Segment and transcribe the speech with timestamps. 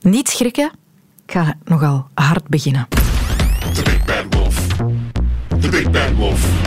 [0.00, 0.70] Niet schrikken,
[1.26, 2.86] ik ga nogal hard beginnen.
[3.72, 4.66] The Big Bad Wolf.
[5.60, 6.66] The Big Bad Wolf.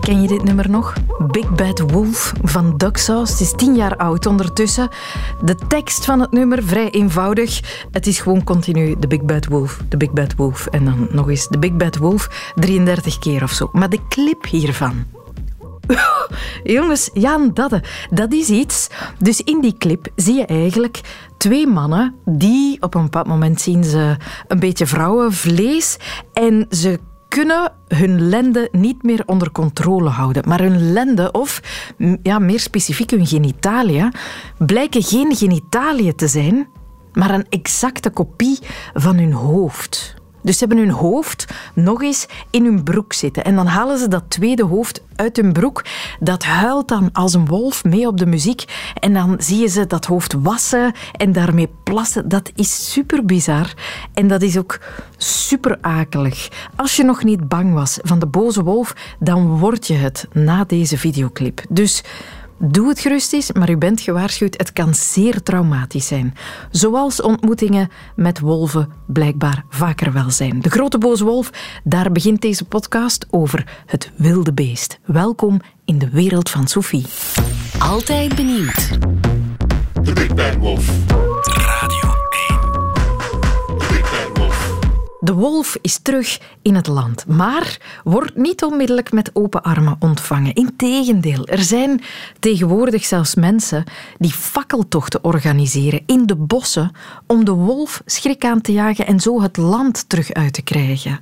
[0.00, 0.92] Ken je dit nummer nog?
[1.30, 3.32] Big Bad Wolf van Duck Sauce.
[3.32, 4.88] Het is tien jaar oud ondertussen.
[5.44, 7.60] De tekst van het nummer vrij eenvoudig.
[7.90, 11.28] Het is gewoon continu de Big Bad Wolf, de Big Bad Wolf en dan nog
[11.28, 13.68] eens de Big Bad Wolf 33 keer of zo.
[13.72, 15.13] Maar de clip hiervan.
[16.76, 17.52] Jongens, Jan
[18.10, 18.88] dat is iets.
[19.18, 21.00] Dus in die clip zie je eigenlijk
[21.36, 24.16] twee mannen die op een bepaald moment zien ze
[24.48, 25.96] een beetje vrouwenvlees
[26.32, 30.48] en ze kunnen hun lende niet meer onder controle houden.
[30.48, 31.60] Maar hun lende, of
[32.22, 34.10] ja, meer specifiek hun genitalia,
[34.58, 36.68] blijken geen genitalia te zijn,
[37.12, 38.58] maar een exacte kopie
[38.94, 40.14] van hun hoofd.
[40.44, 43.44] Dus ze hebben hun hoofd nog eens in hun broek zitten.
[43.44, 45.84] En dan halen ze dat tweede hoofd uit hun broek.
[46.20, 48.64] Dat huilt dan als een wolf mee op de muziek.
[49.00, 52.28] En dan zie je ze dat hoofd wassen en daarmee plassen.
[52.28, 53.74] Dat is super bizar.
[54.14, 54.80] En dat is ook
[55.16, 56.48] super akelig.
[56.76, 60.64] Als je nog niet bang was van de boze wolf, dan word je het na
[60.64, 61.62] deze videoclip.
[61.68, 62.02] Dus
[62.58, 66.34] Doe het gerust eens, maar u bent gewaarschuwd, het kan zeer traumatisch zijn.
[66.70, 70.60] Zoals ontmoetingen met wolven blijkbaar vaker wel zijn.
[70.60, 71.50] De grote boze wolf,
[71.84, 74.98] daar begint deze podcast over het wilde beest.
[75.04, 77.04] Welkom in de wereld van Sophie.
[77.78, 78.88] Altijd benieuwd.
[80.04, 81.33] The Big Bad Wolf.
[85.24, 90.54] De wolf is terug in het land, maar wordt niet onmiddellijk met open armen ontvangen.
[90.54, 92.00] Integendeel, er zijn
[92.38, 93.84] tegenwoordig zelfs mensen
[94.18, 96.92] die fakkeltochten organiseren in de bossen
[97.26, 101.18] om de wolf schrik aan te jagen en zo het land terug uit te krijgen.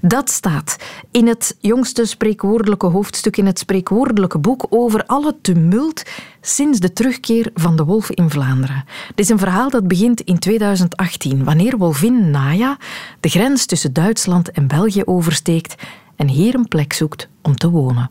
[0.00, 0.76] Dat staat
[1.10, 6.02] in het jongste spreekwoordelijke hoofdstuk in het spreekwoordelijke boek over alle tumult
[6.46, 8.84] sinds de terugkeer van de wolf in Vlaanderen.
[9.06, 12.76] Het is een verhaal dat begint in 2018, wanneer wolvin Naya
[13.20, 15.74] de grens tussen Duitsland en België oversteekt
[16.16, 18.08] en hier een plek zoekt om te wonen.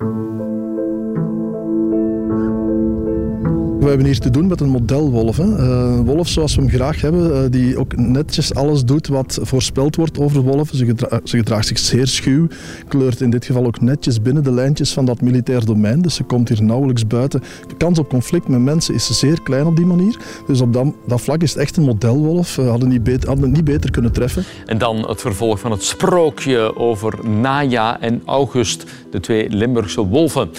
[3.83, 5.37] We hebben hier te doen met een modelwolf.
[5.37, 5.55] Hè.
[5.57, 9.39] Eh, Een wolf zoals we hem graag hebben, eh, die ook netjes alles doet wat
[9.41, 10.77] voorspeld wordt over wolven.
[10.77, 12.47] Ze, gedra- ze gedraagt zich zeer schuw,
[12.87, 16.01] kleurt in dit geval ook netjes binnen de lijntjes van dat militair domein.
[16.01, 17.41] Dus ze komt hier nauwelijks buiten.
[17.67, 20.17] De kans op conflict met mensen is zeer klein op die manier.
[20.47, 22.55] Dus op dat, dat vlak is het echt een modelwolf.
[22.55, 24.43] We hadden niet beter, hadden het niet beter kunnen treffen.
[24.65, 30.49] En dan het vervolg van het sprookje over Naja en August, de twee Limburgse wolven.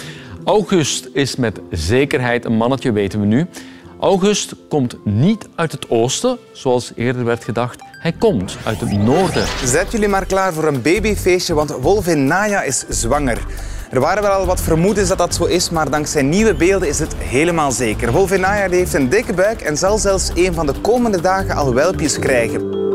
[0.45, 3.47] August is met zekerheid een mannetje, weten we nu.
[3.99, 7.81] August komt niet uit het oosten, zoals eerder werd gedacht.
[7.91, 9.45] Hij komt uit het noorden.
[9.63, 13.45] Zet jullie maar klaar voor een babyfeestje, want wolvin Naya is zwanger.
[13.91, 16.99] Er waren wel al wat vermoedens dat dat zo is, maar dankzij nieuwe beelden is
[16.99, 18.11] het helemaal zeker.
[18.11, 21.73] Wolvin Naya heeft een dikke buik en zal zelfs een van de komende dagen al
[21.73, 22.94] welpjes krijgen.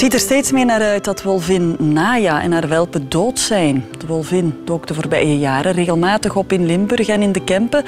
[0.00, 3.84] Ziet er steeds meer naar uit dat wolvin Naya en haar welpen dood zijn.
[3.98, 7.84] De wolvin dook de voorbije jaren regelmatig op in Limburg en in de Kempen.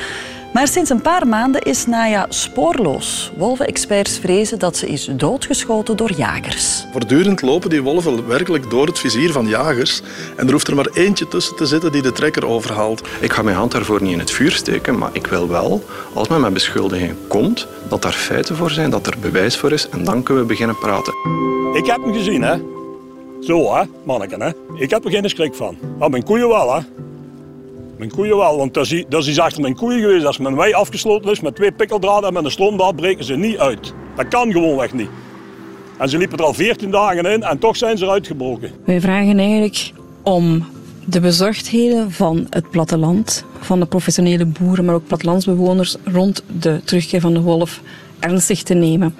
[0.53, 3.33] Maar sinds een paar maanden is Naya spoorloos.
[3.37, 6.85] Wolvenexperts vrezen dat ze is doodgeschoten door jagers.
[6.93, 10.03] Voortdurend lopen die wolven werkelijk door het vizier van jagers.
[10.37, 13.09] En er hoeft er maar eentje tussen te zitten die de trekker overhaalt.
[13.21, 16.29] Ik ga mijn hand daarvoor niet in het vuur steken, maar ik wil wel, als
[16.29, 20.05] men met beschuldiging komt, dat daar feiten voor zijn, dat er bewijs voor is en
[20.05, 21.62] dan kunnen we beginnen praten.
[21.73, 22.55] Ik heb hem gezien, hè.
[23.41, 24.51] Zo, hè, manneken, hè.
[24.75, 25.77] Ik heb er geen schrik van.
[25.99, 26.81] Maar mijn koeien wel, hè.
[27.97, 30.27] Mijn koeien wel, want dat is, dat is achter mijn koeien geweest.
[30.27, 33.59] Als mijn wei afgesloten is met twee pikkeldraden en met een stroomdraad breken ze niet
[33.59, 33.95] uit.
[34.17, 35.09] Dat kan gewoonweg niet.
[35.99, 38.71] En ze liepen er al 14 dagen in en toch zijn ze eruit gebroken.
[38.85, 40.65] Wij vragen eigenlijk om
[41.05, 47.21] de bezorgdheden van het platteland, van de professionele boeren, maar ook plattelandsbewoners rond de terugkeer
[47.21, 47.81] van de wolf
[48.23, 49.15] ernstig te nemen.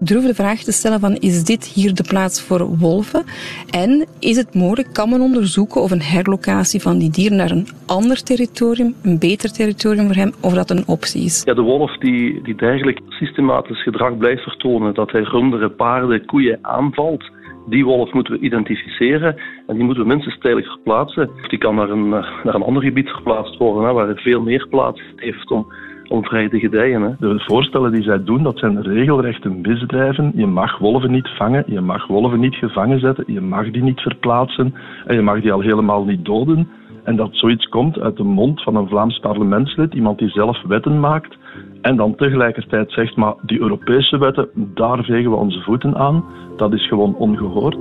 [0.00, 3.24] Durf de vraag te stellen van is dit hier de plaats voor wolven?
[3.70, 7.68] En is het mogelijk, kan men onderzoeken of een herlocatie van die dieren naar een
[7.86, 11.42] ander territorium, een beter territorium voor hem, of dat een optie is?
[11.44, 16.58] Ja, de wolf die, die eigenlijk systematisch gedrag blijft vertonen, dat hij runderen, paarden, koeien
[16.62, 17.24] aanvalt,
[17.66, 19.36] die wolf moeten we identificeren
[19.66, 21.30] en die moeten we minstens tijdelijk verplaatsen.
[21.48, 24.42] Die kan naar een, eh, naar een ander gebied verplaatst worden, hè, waar hij veel
[24.42, 25.66] meer plaats heeft om,
[26.08, 27.16] te gedijen.
[27.20, 30.32] De voorstellen die zij doen, dat zijn regelrechte misdrijven.
[30.34, 34.00] Je mag wolven niet vangen, je mag wolven niet gevangen zetten, je mag die niet
[34.00, 34.74] verplaatsen
[35.06, 36.68] en je mag die al helemaal niet doden.
[37.04, 41.00] En dat zoiets komt uit de mond van een Vlaams parlementslid, iemand die zelf wetten
[41.00, 41.36] maakt,
[41.80, 46.24] en dan tegelijkertijd zegt, maar die Europese wetten, daar vegen we onze voeten aan.
[46.56, 47.76] Dat is gewoon ongehoord.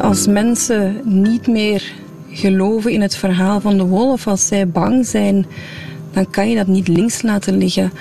[0.00, 2.05] Als mensen niet meer
[2.36, 5.46] geloven in het verhaal van de wolf, als zij bang zijn,
[6.12, 7.92] dan kan je dat niet links laten liggen.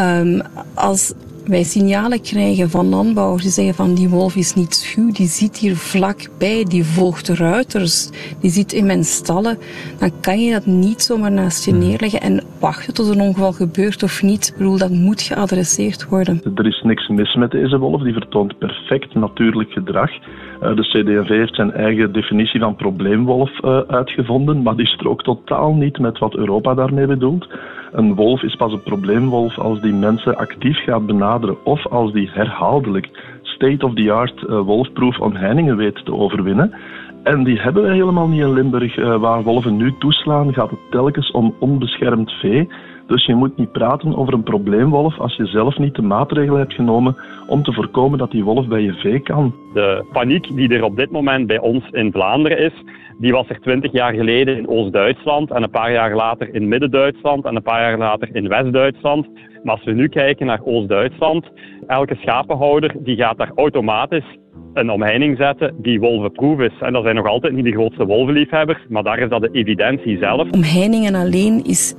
[0.00, 0.40] Um,
[0.74, 1.12] als
[1.48, 5.56] wij signalen krijgen van landbouwers die zeggen van die wolf is niet schuw, die zit
[5.56, 9.58] hier vlakbij, die volgt ruiters, die zit in mijn stallen,
[9.98, 11.80] dan kan je dat niet zomaar naast je hmm.
[11.80, 14.48] neerleggen en wachten tot een ongeval gebeurt of niet.
[14.48, 16.40] Ik bedoel, dat moet geadresseerd worden.
[16.54, 20.10] Er is niks mis met deze wolf, die vertoont perfect natuurlijk gedrag.
[20.60, 25.74] Eh, de CD&V heeft zijn eigen definitie van probleemwolf uh, uitgevonden, maar die strookt totaal
[25.74, 27.48] niet met wat Europa daarmee bedoelt.
[27.92, 32.30] Een wolf is pas een probleemwolf als die mensen actief gaat benaderen of als die
[32.32, 33.08] herhaaldelijk
[33.42, 36.74] state-of-the-art uh, wolfproof omheiningen weet te overwinnen.
[37.22, 38.96] En die hebben wij helemaal niet in Limburg.
[39.18, 42.68] waar wolven nu toeslaan, gaat het telkens om onbeschermd vee.
[43.08, 46.74] Dus je moet niet praten over een probleemwolf als je zelf niet de maatregelen hebt
[46.74, 47.16] genomen
[47.46, 49.54] om te voorkomen dat die wolf bij je vee kan.
[49.74, 52.72] De paniek die er op dit moment bij ons in Vlaanderen is,
[53.18, 57.44] die was er twintig jaar geleden in Oost-Duitsland en een paar jaar later in Midden-Duitsland
[57.44, 59.28] en een paar jaar later in West-Duitsland.
[59.62, 61.46] Maar als we nu kijken naar Oost-Duitsland,
[61.86, 64.36] elke schapenhouder die gaat daar automatisch
[64.74, 66.72] een omheining zetten die wolvenproef is.
[66.80, 70.18] En dat zijn nog altijd niet de grootste wolvenliefhebbers, maar daar is dat de evidentie
[70.18, 70.50] zelf.
[70.50, 71.94] Omheiningen alleen is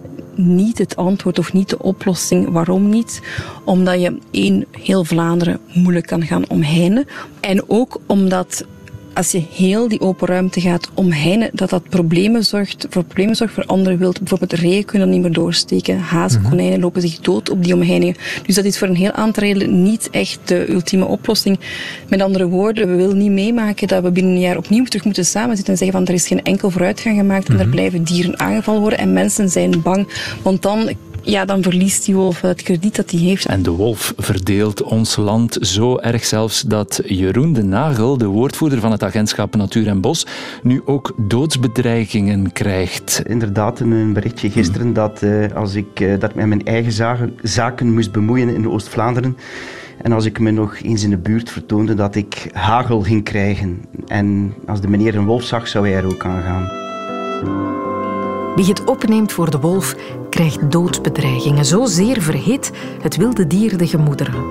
[0.45, 2.50] niet het antwoord of niet de oplossing.
[2.50, 3.21] Waarom niet?
[3.63, 7.07] Omdat je in heel Vlaanderen moeilijk kan gaan omheinen.
[7.39, 8.65] En ook omdat
[9.19, 13.54] als je heel die open ruimte gaat omheinen, dat dat problemen zorgt, voor problemen zorgt
[13.54, 14.19] voor andere wild.
[14.19, 16.00] Bijvoorbeeld reeën kunnen niet meer doorsteken.
[16.00, 16.50] Hazen, mhm.
[16.50, 18.16] konijnen lopen zich dood op die omheiningen.
[18.45, 21.60] Dus dat is voor een heel aantal redenen niet echt de ultieme oplossing.
[22.10, 25.25] Met andere woorden, we willen niet meemaken dat we binnen een jaar opnieuw terug moeten
[25.25, 27.69] samenzitten en zeggen van er is geen enkel vooruitgang gemaakt en er mhm.
[27.69, 30.07] blijven dieren aangevallen worden en mensen zijn bang.
[30.42, 30.89] Want dan
[31.24, 33.45] ja, dan verliest die wolf het krediet dat hij heeft.
[33.45, 38.80] En de wolf verdeelt ons land zo erg zelfs dat Jeroen de Nagel, de woordvoerder
[38.80, 40.25] van het agentschap Natuur en Bos,
[40.63, 43.21] nu ook doodsbedreigingen krijgt.
[43.25, 47.94] Inderdaad, een berichtje gisteren dat uh, als ik uh, dat met mijn eigen zaken, zaken
[47.94, 49.38] moest bemoeien in Oost-Vlaanderen,
[50.01, 53.86] en als ik me nog eens in de buurt vertoonde dat ik hagel ging krijgen.
[54.07, 56.88] En als de meneer een wolf zag, zou hij er ook aan gaan.
[58.59, 59.95] Wie het opneemt voor de wolf,
[60.29, 61.65] krijgt doodsbedreigingen.
[61.65, 62.71] Zozeer verhit
[63.01, 64.44] het wilde dier de gemoederen.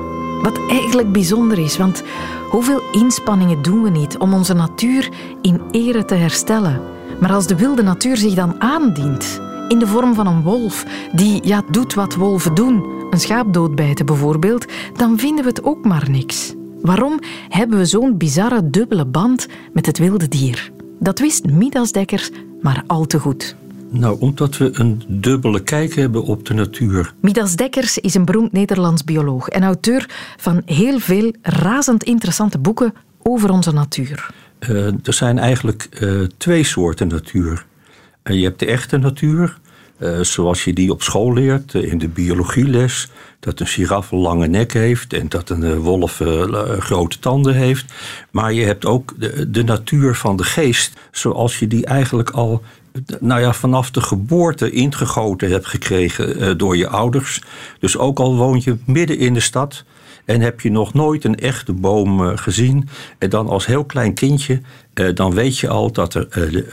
[0.42, 2.02] Wat eigenlijk bijzonder is, want
[2.50, 5.08] hoeveel inspanningen doen we niet om onze natuur
[5.42, 6.80] in ere te herstellen?
[7.20, 11.46] Maar als de wilde natuur zich dan aandient, in de vorm van een wolf, die
[11.46, 14.66] ja, doet wat wolven doen, een schaap doodbijten bijvoorbeeld,
[14.96, 16.54] dan vinden we het ook maar niks.
[16.82, 17.18] Waarom
[17.48, 20.72] hebben we zo'n bizarre dubbele band met het wilde dier?
[20.98, 22.30] Dat wist Midas Dekkers
[22.60, 23.56] maar al te goed.
[23.90, 27.12] Nou, omdat we een dubbele kijk hebben op de natuur.
[27.20, 32.94] Midas Dekkers is een beroemd Nederlands bioloog en auteur van heel veel razend interessante boeken
[33.22, 34.30] over onze natuur.
[34.68, 37.66] Uh, er zijn eigenlijk uh, twee soorten natuur.
[38.24, 39.58] Uh, je hebt de echte natuur,
[40.20, 43.10] zoals je die op school leert, in de biologieles.
[43.40, 46.22] Dat een giraf een lange nek heeft en dat een wolf
[46.78, 47.92] grote tanden heeft.
[48.30, 52.62] Maar je hebt ook de, de natuur van de geest, zoals je die eigenlijk al
[53.20, 57.42] nou ja, vanaf de geboorte ingegoten hebt gekregen uh, door je ouders.
[57.78, 59.84] Dus ook al woon je midden in de stad
[60.24, 62.88] en heb je nog nooit een echte boom uh, gezien.
[63.18, 64.60] En dan als heel klein kindje eh,
[65.14, 66.64] dan weet je al dat er eh, eh,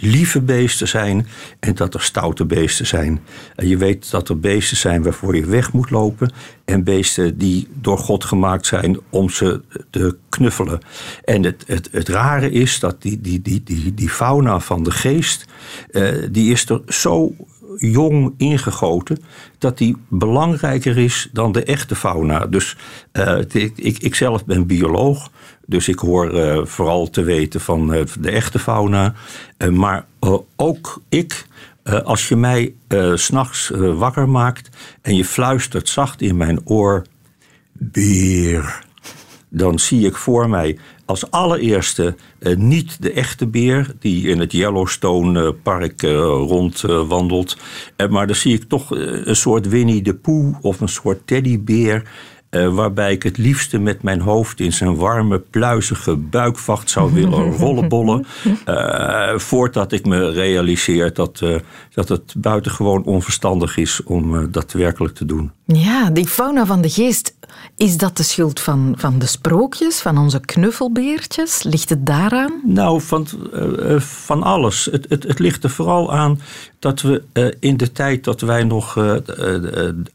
[0.00, 1.26] lieve beesten zijn
[1.60, 3.20] en dat er stoute beesten zijn.
[3.56, 6.32] je weet dat er beesten zijn waarvoor je weg moet lopen
[6.64, 10.80] en beesten die door God gemaakt zijn om ze te knuffelen.
[11.24, 14.90] En het, het, het rare is dat die, die, die, die, die fauna van de
[14.90, 15.44] geest,
[16.30, 17.34] die is er zo
[17.76, 19.18] jong ingegoten
[19.58, 22.46] dat die belangrijker is dan de echte fauna.
[22.46, 22.76] Dus
[23.52, 25.30] ik, ik, ik zelf ben bioloog.
[25.66, 29.14] Dus ik hoor uh, vooral te weten van uh, de echte fauna.
[29.58, 30.06] Uh, maar
[30.56, 31.46] ook ik,
[32.04, 32.74] als je mij
[33.14, 34.68] s'nachts wakker maakt
[35.02, 37.06] en je fluistert zacht in mijn oor:
[37.72, 38.82] beer.
[39.48, 42.14] Dan zie ik voor mij als allereerste
[42.56, 47.56] niet de echte beer die in het Yellowstone Park rondwandelt.
[48.10, 52.02] maar dan zie ik toch een soort Winnie de Pooh of een soort teddybeer
[52.54, 57.52] uh, waarbij ik het liefste met mijn hoofd in zijn warme, pluizige buikvacht zou willen
[57.62, 58.26] rollenbollen.
[58.68, 61.58] Uh, voordat ik me realiseer dat, uh,
[61.94, 65.52] dat het buitengewoon onverstandig is om dat werkelijk te doen.
[65.66, 67.34] Ja, die fauna van de geest,
[67.76, 71.62] is dat de schuld van, van de sprookjes, van onze knuffelbeertjes?
[71.62, 72.60] Ligt het daaraan?
[72.64, 73.26] Nou, van,
[73.98, 74.88] van alles.
[74.90, 76.40] Het, het, het ligt er vooral aan
[76.78, 77.22] dat we
[77.60, 78.98] in de tijd dat wij nog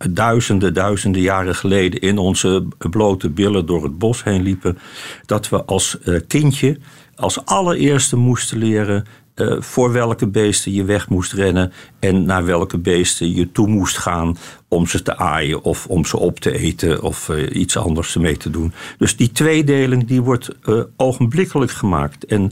[0.09, 4.77] duizenden, duizenden jaren geleden in onze blote billen door het bos heen liepen,
[5.25, 6.77] dat we als kindje
[7.19, 12.77] als allereerste moesten leren eh, voor welke beesten je weg moest rennen en naar welke
[12.77, 17.01] beesten je toe moest gaan om ze te aaien of om ze op te eten
[17.01, 18.73] of eh, iets anders mee te doen.
[18.97, 20.49] Dus die tweedeling die wordt
[20.95, 22.25] ogenblikkelijk gemaakt.
[22.25, 22.51] En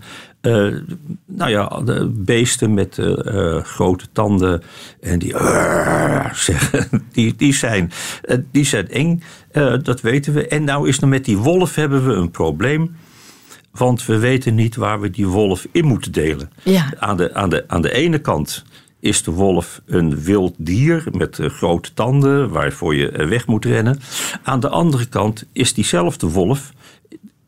[1.25, 3.00] nou ja, de beesten met
[3.63, 4.62] grote tanden
[5.01, 5.36] en die
[6.34, 7.92] zeggen, die, die, zijn,
[8.51, 9.24] die zijn eng,
[9.84, 10.48] dat weten we.
[10.48, 12.96] En nou is er met die wolf hebben we een probleem.
[13.72, 16.51] Want we weten niet waar we die wolf in moeten delen.
[16.63, 16.94] Ja.
[17.00, 18.63] Aan, de, aan, de, aan de ene kant
[19.00, 24.00] is de wolf een wild dier met grote tanden waarvoor je weg moet rennen.
[24.44, 26.72] Aan de andere kant is diezelfde wolf,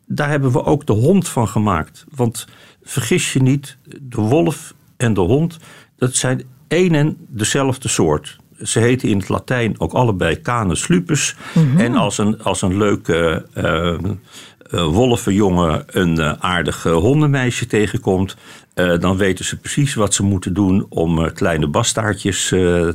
[0.06, 2.06] daar hebben we ook de hond van gemaakt.
[2.16, 2.48] Want
[2.90, 5.58] vergis je niet, de wolf en de hond,
[5.98, 8.38] dat zijn één en dezelfde soort.
[8.64, 11.36] Ze heten in het Latijn ook allebei Canis lupus.
[11.54, 11.80] Mhm.
[11.80, 18.36] En als een, als een leuke uh, uh, wolvenjongen een uh, aardig hondenmeisje tegenkomt,
[18.76, 22.48] uh, dan weten ze precies wat ze moeten doen om kleine bastaardjes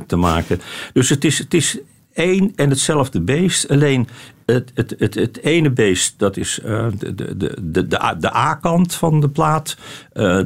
[0.07, 0.61] te maken.
[0.93, 1.79] Dus het is, het is
[2.13, 3.69] één en hetzelfde beest.
[3.69, 4.07] Alleen
[4.45, 7.87] het, het, het, het ene beest, dat is de, de, de, de,
[8.19, 9.77] de A-kant van de plaat.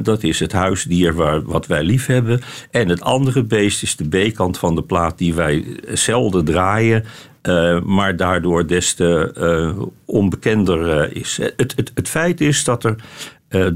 [0.02, 2.40] dat is het huisdier waar, wat wij lief hebben.
[2.70, 7.04] En het andere beest is de B-kant van de plaat die wij zelden draaien.
[7.42, 11.38] Uh, maar daardoor des te uh, onbekender uh, is.
[11.56, 12.96] Het, het, het, feit is dat er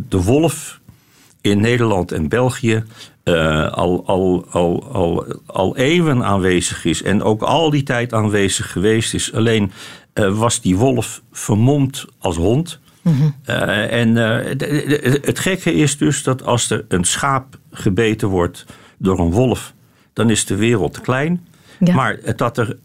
[0.09, 0.81] de wolf
[1.41, 2.85] in Nederland en België
[3.71, 7.03] al, al, al, al, al eeuwen aanwezig is.
[7.03, 9.33] En ook al die tijd aanwezig geweest is.
[9.33, 9.73] Alleen
[10.15, 12.81] was die wolf vermomd als hond.
[13.03, 13.35] Mm -hmm.
[13.89, 14.17] en
[15.27, 18.65] het gekke is dus dat als er een schaap gebeten wordt
[18.99, 19.75] door een wolf,
[20.13, 21.47] dan is de wereld te klein.
[21.79, 21.95] Ja.
[21.95, 22.77] Maar dat er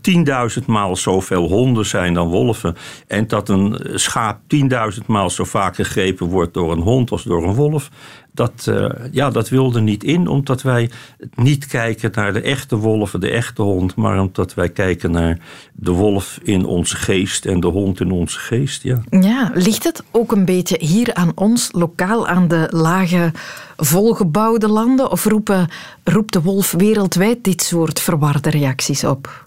[0.00, 2.76] tienduizend uh, maal zoveel honden zijn dan wolven.
[3.06, 7.44] En dat een schaap tienduizend maal zo vaak gegrepen wordt door een hond als door
[7.44, 7.90] een wolf.
[8.34, 10.90] Dat, uh, ja, dat wilde niet in, omdat wij
[11.34, 13.94] niet kijken naar de echte wolven, de echte hond.
[13.94, 15.38] Maar omdat wij kijken naar
[15.72, 18.82] de wolf in onze geest en de hond in onze geest.
[18.82, 23.32] Ja, ja ligt het ook een beetje hier aan ons, lokaal aan de lage
[23.76, 25.10] volgebouwde landen?
[25.10, 25.68] Of roepen,
[26.04, 29.44] roept de wolf wereldwijd dit soort verwarde reacties op?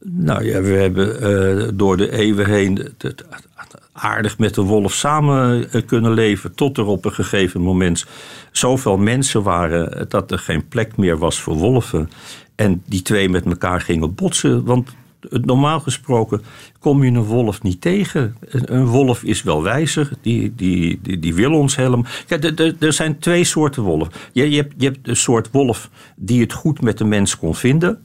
[0.00, 3.24] Nou ja, we hebben uh, door de eeuwen heen het,
[3.92, 6.54] aardig met de wolf samen kunnen leven.
[6.54, 8.06] Tot er op een gegeven moment
[8.52, 12.10] zoveel mensen waren dat er geen plek meer was voor wolven.
[12.54, 14.64] En die twee met elkaar gingen botsen.
[14.64, 14.94] Want
[15.30, 16.42] normaal gesproken
[16.78, 18.36] kom je een wolf niet tegen.
[18.50, 22.06] Een wolf is wel wijzer, die, die, die, wil ons helemaal.
[22.26, 24.12] Kijk, er zijn twee soorten wolven.
[24.32, 27.54] Je, je, hebt, je hebt een soort wolf die het goed met de mens kon
[27.54, 28.00] vinden,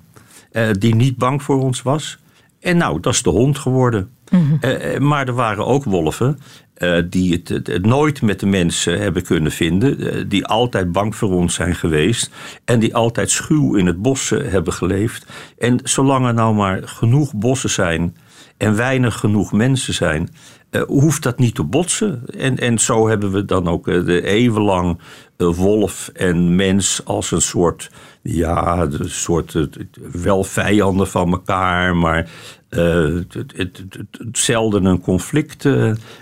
[0.52, 2.18] eh, die niet bang voor ons was.
[2.60, 4.10] En nou, dat is de hond geworden.
[4.30, 4.60] Mm-hmm.
[4.62, 6.40] Uh, maar er waren ook wolven
[6.78, 10.02] uh, die het, het, het, nooit met de mensen hebben kunnen vinden.
[10.02, 12.32] Uh, die altijd bang voor ons zijn geweest.
[12.66, 15.26] En die altijd schuw in het bos hebben geleefd.
[15.58, 18.16] En zolang er nou maar genoeg bossen zijn
[18.62, 20.30] en weinig genoeg mensen zijn,
[20.72, 22.24] uh, hoeft dat niet te botsen.
[22.38, 25.00] En, en zo hebben we dan ook uh, de eeuwenlang
[25.38, 27.92] uh, wolf en mens als een soort,
[28.22, 29.68] ja, een soort
[30.12, 32.30] wel vijanden van elkaar, maar
[32.70, 35.64] het, het, het, zelden een conflict.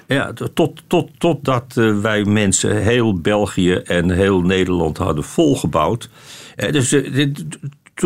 [0.08, 6.10] ja, tot, tot, totdat wij mensen heel België en heel Nederland hadden volgebouwd.
[6.55, 6.96] dus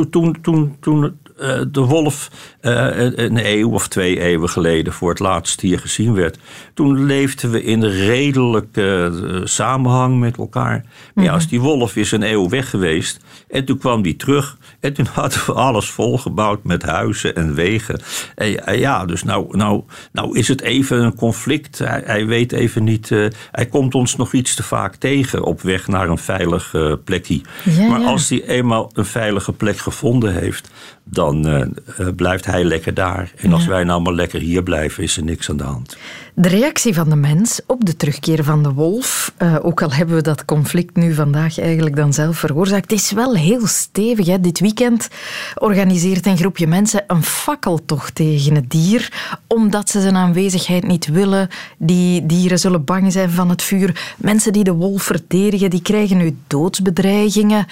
[0.10, 2.30] toen, toen, toen uh, de wolf
[2.62, 6.38] uh, een eeuw of twee eeuwen geleden voor het laatst hier gezien werd.
[6.74, 9.12] Toen leefden we in redelijke
[9.44, 10.64] samenhang met elkaar.
[10.64, 11.24] Maar mm-hmm.
[11.24, 14.94] ja, als die wolf is een eeuw weg geweest en toen kwam die terug en
[14.94, 18.02] toen hadden we alles volgebouwd met huizen en wegen.
[18.36, 21.78] En ja, dus nou, nou, nou is het even een conflict.
[21.78, 23.10] Hij, hij weet even niet,
[23.52, 27.42] hij komt ons nog iets te vaak tegen op weg naar een veilig plekje.
[27.64, 28.08] Ja, maar ja.
[28.08, 30.70] als hij eenmaal een veilige plek gevonden heeft,
[31.04, 33.32] dan uh, blijft hij lekker daar.
[33.38, 35.98] En als wij nou maar lekker hier blijven, is er niks aan de hand.
[36.36, 40.16] De reactie van de mens op de terugkeer van de wolf, eh, ook al hebben
[40.16, 44.26] we dat conflict nu vandaag eigenlijk dan zelf veroorzaakt, is wel heel stevig.
[44.26, 44.40] Hè?
[44.40, 45.08] Dit weekend
[45.56, 49.12] organiseert een groepje mensen een fakkeltocht tegen het dier,
[49.48, 51.48] omdat ze zijn aanwezigheid niet willen.
[51.78, 54.16] Die dieren zullen bang zijn van het vuur.
[54.18, 57.66] Mensen die de wolf verdedigen, die krijgen nu doodsbedreigingen.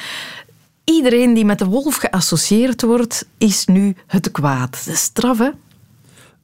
[0.91, 4.86] Iedereen die met de wolf geassocieerd wordt, is nu het kwaad.
[4.89, 5.50] Is straf, hè?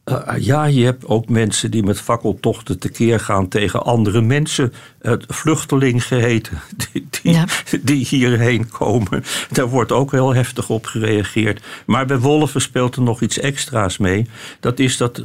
[0.05, 4.73] Uh, ja, je hebt ook mensen die met fakkeltochten tekeer gaan tegen andere mensen.
[5.01, 6.61] Het vluchteling geheten,
[6.91, 7.45] die, die,
[7.81, 9.23] die, hierheen komen.
[9.51, 11.63] Daar wordt ook heel heftig op gereageerd.
[11.85, 14.29] Maar bij wolven speelt er nog iets extra's mee.
[14.59, 15.23] Dat is dat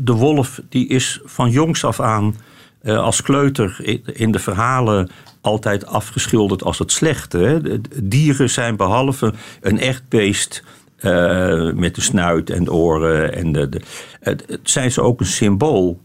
[0.00, 2.36] de wolf die is van jongs af aan
[2.82, 5.10] eh, als kleuter in, in de verhalen
[5.42, 7.38] altijd afgeschilderd als het slechte.
[7.38, 7.80] Hè.
[8.02, 10.62] Dieren zijn behalve een echt beest
[10.96, 13.34] eh, met de snuit en oren.
[13.34, 13.80] En de, de,
[14.20, 16.00] het, zijn ze ook een symbool.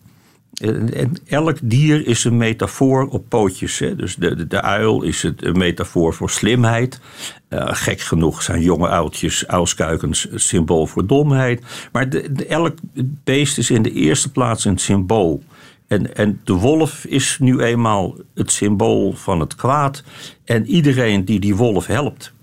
[0.53, 3.79] En en elk dier is een metafoor op pootjes.
[3.79, 3.95] Hè.
[3.95, 6.99] Dus de, de, de uil is het een metafoor voor slimheid.
[7.47, 11.61] Eh, gek genoeg zijn jonge uiltjes, uilskuikens, symbool voor domheid.
[11.91, 12.75] Maar de- elk
[13.23, 15.43] beest is in de eerste plaats een symbool.
[15.87, 20.03] En, en de wolf is nu eenmaal het symbool van het kwaad.
[20.45, 22.33] En iedereen die die wolf helpt,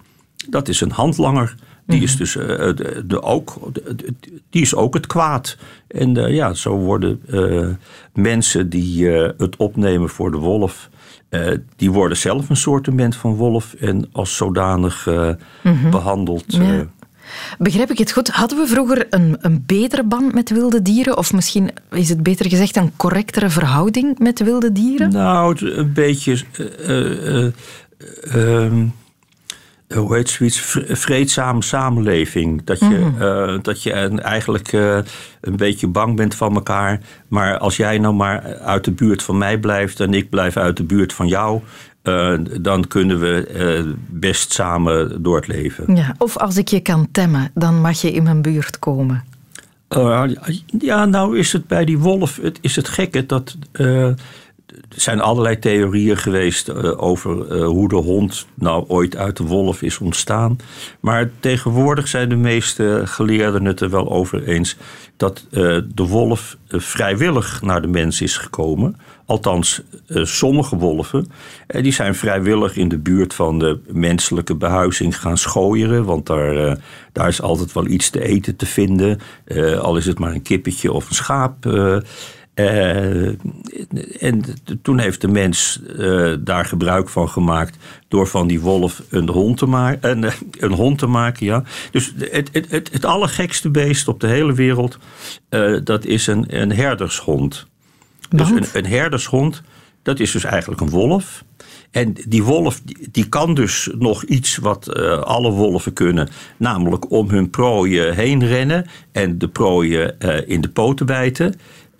[0.48, 1.54] dat is een handlanger.
[1.86, 4.14] Die is dus eh, de, de ook, de-
[4.50, 5.56] die is ook het kwaad.
[5.88, 7.68] En eh, ja, zo worden eh,
[8.14, 10.88] mensen die eh, het opnemen voor de wolf,
[11.28, 15.30] eh, die worden zelf een soortement van wolf en als zodanig eh,
[15.62, 15.90] Mhm.
[15.90, 16.44] behandeld.
[16.46, 16.86] Ja.
[17.58, 18.28] Begrijp ik het goed?
[18.28, 21.16] Hadden we vroeger een, een betere band met wilde dieren?
[21.16, 25.12] Of misschien is het beter gezegd een correctere verhouding met wilde dieren?
[25.12, 26.38] Nou, een beetje.
[26.58, 27.46] eh, eh,
[28.32, 28.86] eh, ehm,
[29.94, 30.76] hoe heet zoiets?
[30.88, 32.64] Vreedzame samenleving.
[32.64, 33.58] Dat je, Mhm.
[33.62, 34.72] dat je eigenlijk
[35.40, 37.00] een beetje bang bent van elkaar.
[37.28, 40.76] Maar als jij nou maar uit de buurt van mij blijft en ik blijf uit
[40.76, 41.60] de buurt van jou.
[42.04, 45.96] Eh, dan kunnen we eh, best samen door het leven.
[45.96, 49.24] Ja, of als ik je kan temmen, dan mag je in mijn buurt komen.
[49.96, 50.22] Uh,
[50.78, 53.56] ja, nou is het bij die wolf, het, is het gekke dat.
[53.72, 54.12] eh,
[54.88, 59.44] er zijn allerlei theorieën geweest eh, over eh, hoe de hond nou ooit uit de
[59.44, 60.56] wolf is ontstaan.
[61.00, 64.76] Maar tegenwoordig zijn de meeste geleerden het er wel over eens
[65.16, 65.60] dat eh,
[65.94, 68.96] de wolf eh, vrijwillig naar de mens is gekomen.
[69.26, 71.26] Althans, eh, sommige wolven
[71.66, 76.04] eh, die zijn vrijwillig in de buurt van de menselijke behuizing gaan schooieren.
[76.04, 76.76] Want daar, eh,
[77.12, 79.18] daar is altijd wel iets te eten te vinden.
[79.80, 81.66] al is het maar een kippetje of een schaap.
[82.54, 83.26] Eh,
[84.20, 84.42] en
[84.82, 85.80] toen heeft de mens
[86.40, 87.76] daar gebruik van gemaakt
[88.08, 91.46] door van die wolf een hond te, ma- een, hond te maken.
[91.46, 91.62] Ja.
[91.90, 94.98] Dus het, het, het, allergekste beest op de hele wereld,
[95.84, 97.66] dat is een, een herdershond.
[98.30, 99.62] Dus een, een herdershond,
[100.02, 101.44] dat is dus eigenlijk een wolf.
[101.90, 106.28] En die wolf die, kan dus nog iets wat eh, alle wolven kunnen.
[106.56, 111.54] Namelijk om hun prooi eh, heen rennen en de prooi eh, in de poten bijten.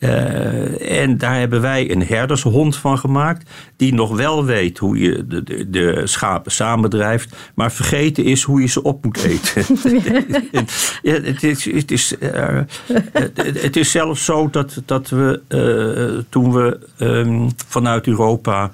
[0.05, 3.51] Eh, en daar hebben wij een herdershond van gemaakt.
[3.77, 7.37] Die nog wel weet hoe je de, de, de schapen samendrijft.
[7.55, 9.65] Maar vergeten is hoe je ze op moet eten.
[11.03, 12.61] ja, het, is, het, is, eh,
[13.13, 18.71] het, het is zelfs zo dat, dat we eh, toen we ehm, vanuit Europa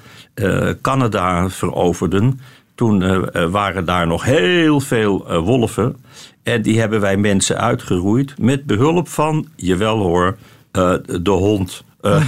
[0.83, 2.41] Canada veroverden.
[2.75, 5.97] Toen waren daar nog heel veel wolven.
[6.43, 10.37] En die hebben wij mensen uitgeroeid met behulp van, jawel hoor,
[10.71, 11.85] eh, de hond.
[12.01, 12.23] Eh,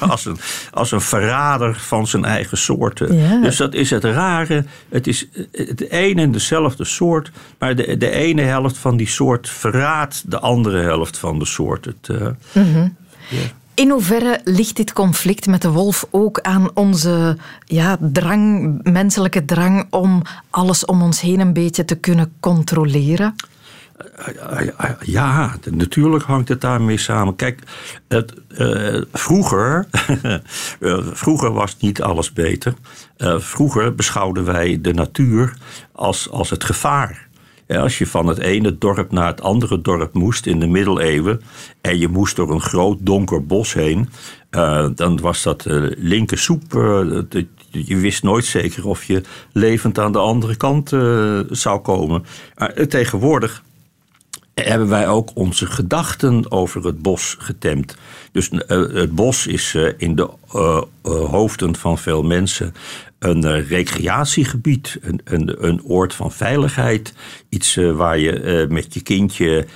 [0.10, 0.38] als, een,
[0.72, 3.16] als een verrader van zijn eigen soorten.
[3.16, 3.40] Ja.
[3.40, 4.64] Dus dat is het rare.
[4.88, 7.30] Het is het een en dezelfde soort.
[7.58, 11.84] Maar de, de ene helft van die soort verraadt de andere helft van de soort.
[11.84, 12.88] Het, eh, Mhm.
[13.74, 19.86] In hoeverre ligt dit conflict met de wolf ook aan onze ja, drang, menselijke drang
[19.90, 23.34] om alles om ons heen een beetje te kunnen controleren?
[25.00, 27.36] Ja, natuurlijk hangt het daarmee samen.
[27.36, 27.60] Kijk,
[28.08, 29.86] het, eh, vroeger,
[30.80, 32.74] eh, vroeger was niet alles beter.
[33.16, 35.56] Eh, vroeger beschouwden wij de natuur
[35.92, 37.24] als, als het gevaar.
[37.68, 41.40] Als je van het ene dorp naar het andere dorp moest in de middeleeuwen...
[41.80, 44.08] en je moest door een groot donker bos heen...
[44.50, 46.74] eh, dan was dat eh, linker soep.
[46.74, 52.24] eh, je wist nooit zeker of je levend aan de andere kant eh, zou komen.
[52.54, 53.62] Eh, tegenwoordig
[54.64, 57.96] hebben wij ook onze gedachten over het bos getemd.
[58.32, 62.74] Dus eh, het bos is eh, in de eh, hoofden van veel mensen
[63.18, 67.12] een recreatiegebied, een, een, een oord van veiligheid.
[67.48, 69.66] Iets waar je met je kindje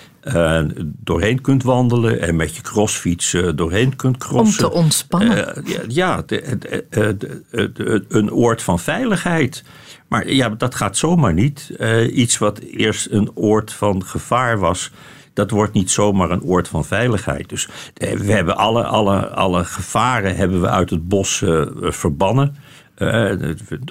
[0.84, 4.64] doorheen kunt wandelen en met je crossfiets doorheen kunt crossen.
[4.64, 5.62] Om te ontspannen.
[5.64, 7.16] Ja, ja de- de- de-
[7.50, 9.64] de- de- een oord van veiligheid.
[10.10, 11.70] Maar ja, dat gaat zomaar niet.
[11.78, 14.90] Eh, iets wat eerst een oord van gevaar was,
[15.32, 17.48] dat wordt niet zomaar een oord van veiligheid.
[17.48, 22.56] Dus eh, we hebben alle, alle, alle gevaren hebben we uit het bos eh, verbannen.
[23.00, 23.32] Eh,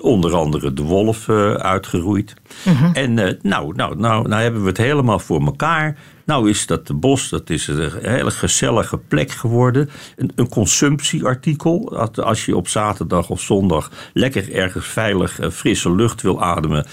[0.01, 2.33] onder andere de wolf eh, uitgeroeid.
[2.93, 5.97] En eh, nou, nou, nou, nou hebben we het helemaal voor elkaar.
[6.25, 9.89] Nou is dat de bos, dat is een hele gezellige plek geworden.
[10.15, 11.97] Een, een consumptieartikel.
[12.15, 16.85] Als je op zaterdag of zondag lekker ergens veilig frisse lucht wil ademen,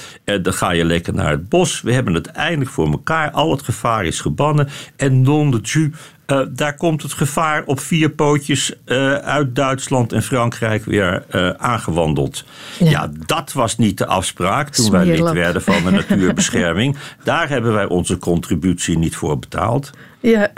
[0.42, 1.80] dan ga je lekker naar het bos.
[1.80, 3.30] We hebben het eindelijk voor elkaar.
[3.30, 4.68] Al het gevaar is gebannen.
[4.96, 5.90] En non de jus
[6.26, 11.50] Uh, daar komt het gevaar op vier pootjes uh, uit Duitsland en Frankrijk weer uh,
[11.50, 12.44] aangewandeld.
[12.78, 12.90] Ja.
[12.90, 13.10] ja.
[13.26, 16.96] dat was niet de afspraak toen wij lid werden van de natuurbescherming.
[17.24, 19.90] daar hebben wij onze contributie niet voor betaald.
[20.20, 20.48] Ja,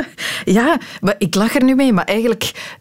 [0.44, 2.76] ja maar ik lach er nu mee, maar eigenlijk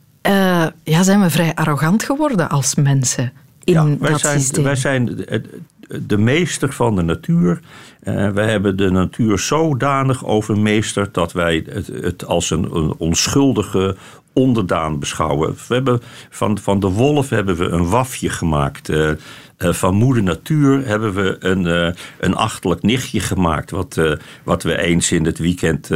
[0.83, 3.31] ja, zijn we vrij arrogant geworden als mensen
[3.63, 4.63] in ja, wij dat zijn, systeem.
[4.63, 5.25] Wij zijn
[5.87, 7.59] de meester van de natuur.
[8.03, 13.95] Uh, wij hebben de natuur zodanig overmeesterd dat wij het, het als een, een, onschuldige
[14.33, 15.55] onderdaan beschouwen.
[15.67, 18.89] We hebben van, van de wolf hebben we een wafje gemaakt.
[18.89, 19.11] Uh,
[19.57, 21.89] van moeder natuur hebben we een, uh,
[22.19, 23.71] een achterlijk nichtje gemaakt.
[23.71, 24.11] Wat, uh,
[24.43, 25.89] wat we eens in het weekend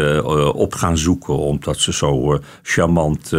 [0.54, 1.38] op gaan zoeken.
[1.38, 3.34] Omdat ze zo charmant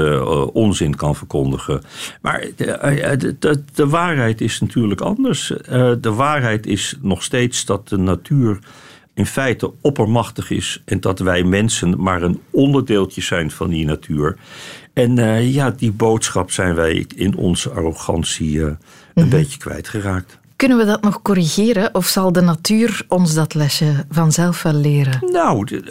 [0.52, 1.82] onzin kan verkondigen.
[2.20, 5.52] Maar de, de, de, waarheid is natuurlijk anders.
[6.00, 8.58] de waarheid is nog steeds dat de natuur
[9.14, 14.36] in feite oppermachtig is en dat wij mensen maar een onderdeeltje zijn van die natuur.
[14.92, 18.76] En uh, ja, die boodschap zijn wij in onze arrogantie uh, een
[19.14, 19.30] mm -hmm.
[19.30, 20.40] beetje kwijtgeraakt.
[20.56, 25.30] Kunnen we dat nog corrigeren of zal de natuur ons dat lesje vanzelf wel leren?
[25.30, 25.82] Nou, die,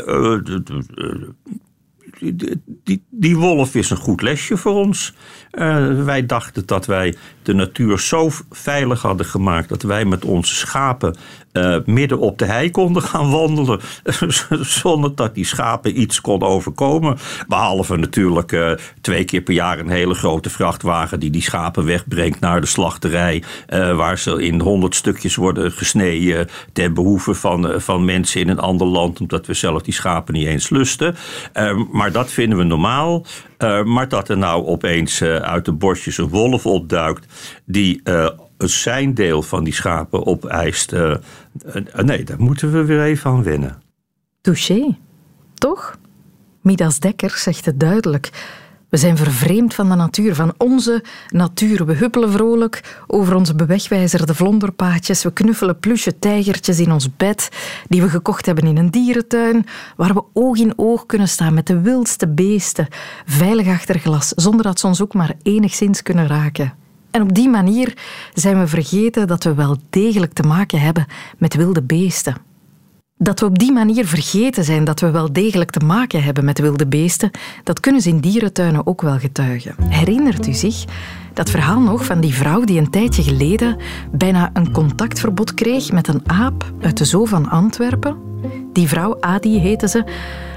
[2.84, 5.13] die, die, wolf is een goed lesje voor ons.
[5.52, 10.56] Uh, wij dachten dat wij de natuur zo veilig hadden gemaakt dat wij met onze
[10.56, 11.16] schapen
[11.54, 13.80] uh, midden op de hei konden gaan wandelen.
[14.82, 17.18] zonder dat die schapen iets kon overkomen.
[17.48, 22.40] Behalve natuurlijk uh, twee keer per jaar een hele grote vrachtwagen die die schapen wegbrengt
[22.40, 23.44] naar de slachterij.
[23.70, 28.88] waar ze in honderd stukjes worden gesneden ten behoeve van, van mensen in een ander
[28.88, 29.20] land.
[29.20, 31.16] Omdat we zelf die schapen niet eens lusten.
[31.92, 33.26] maar dat vinden we normaal.
[33.63, 37.26] Uh, maar dat er nou opeens uh, uit de bosjes een wolf opduikt
[37.65, 40.91] die uh, zijn deel van die schapen opeist.
[41.95, 43.82] nee, daar moeten we weer even aan wennen.
[44.41, 44.97] Touché,
[45.54, 45.97] toch?
[46.62, 48.30] Midas Dekker zegt het duidelijk.
[48.91, 51.86] We zijn vervreemd van de natuur, van onze natuur.
[51.86, 55.23] We huppelen vrolijk over onze bewegwijzer, de vlonderpaadjes.
[55.23, 57.49] We knuffelen plusje tijgertjes in ons bed,
[57.88, 61.67] die we gekocht hebben in een dierentuin, waar we oog in oog kunnen staan met
[61.67, 62.88] de wildste beesten,
[63.25, 66.73] veilig achter glas, zonder dat ze ons ook maar enigszins kunnen raken.
[67.12, 67.93] En op die manier
[68.34, 71.06] zijn we vergeten dat we wel degelijk te maken hebben
[71.38, 72.51] met wilde beesten.
[73.23, 76.60] Dat we op die manier vergeten zijn dat we wel degelijk te maken hebben met
[76.60, 77.31] wilde beesten,
[77.63, 79.75] dat kunnen ze in dierentuinen ook wel getuigen.
[79.89, 80.86] Herinnert u zich
[81.34, 83.77] dat verhaal nog van die vrouw die een tijdje geleden
[84.12, 88.17] bijna een contactverbod kreeg met een aap uit de zoo van Antwerpen?
[88.73, 90.03] Die vrouw, Adi heette ze,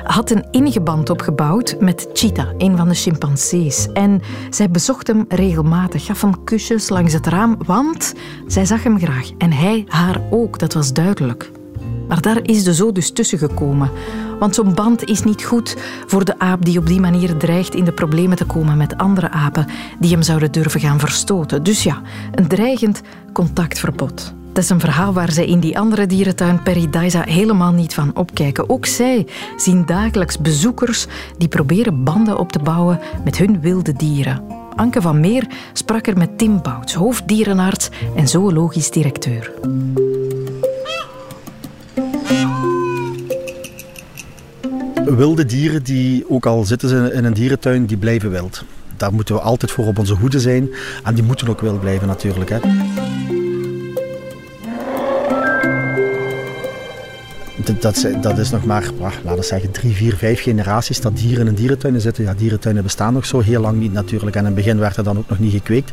[0.05, 3.89] had een ingeband opgebouwd met Cheetah, een van de chimpansees.
[3.93, 8.15] En zij bezocht hem regelmatig, gaf hem kusjes langs het raam, want
[8.47, 9.31] zij zag hem graag.
[9.39, 11.51] En hij haar ook, dat was duidelijk.
[12.09, 13.91] Maar daar is de zo dus tussen gekomen.
[14.39, 17.85] Want zo'n band is niet goed voor de aap die op die manier dreigt in
[17.85, 19.67] de problemen te komen met andere apen
[19.99, 21.63] die hem zouden durven gaan verstoten.
[21.63, 23.01] Dus ja, een dreigend
[23.33, 24.35] contactverbod.
[24.53, 28.69] Dat is een verhaal waar zij in die andere dierentuin Peridaisa helemaal niet van opkijken.
[28.69, 31.07] Ook zij zien dagelijks bezoekers
[31.39, 34.43] die proberen banden op te bouwen met hun wilde dieren.
[34.77, 39.53] Anke van Meer sprak er met Tim Bouts, hoofddierenarts en zoologisch directeur.
[45.05, 48.65] Wilde dieren die, ook al zitten ze in een dierentuin, die blijven wild.
[48.97, 50.69] Daar moeten we altijd voor op onze hoede zijn.
[51.05, 52.51] En die moeten ook wild blijven natuurlijk.
[52.51, 52.59] Hè.
[57.65, 61.55] Dat, dat, is nog maar, laten we zeggen, drie, vier, vijf generaties dat dieren in
[61.55, 62.25] dierentuinen zitten.
[62.25, 64.37] Ja, dierentuinen bestaan nog zo heel lang niet natuurlijk.
[64.37, 65.91] En in het begin werd er dan ook nog niet gekweekt.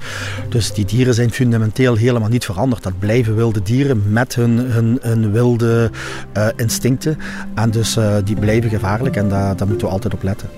[0.49, 2.84] Dus die dieren zijn fundamenteel helemaal niet veranderd.
[2.84, 4.57] Dat blijven wilde dieren met hun,
[5.01, 5.91] hun, wilde
[6.38, 7.17] uh, instincten.
[7.55, 10.49] En dus uh, die blijven gevaarlijk en daar, daar moeten we altijd op letten.